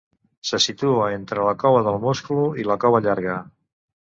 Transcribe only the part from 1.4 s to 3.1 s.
la Cova del Musclo i la Cova